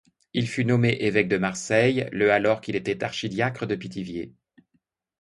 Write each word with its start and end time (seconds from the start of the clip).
Il 0.33 0.49
fut 0.49 0.65
nommé 0.65 0.97
évêque 1.01 1.27
de 1.27 1.37
Marseille 1.37 2.07
le 2.11 2.31
alors 2.31 2.59
qu’il 2.59 2.75
était 2.75 3.03
archidiacre 3.03 3.67
de 3.67 3.75
Pithiviers. 3.75 4.33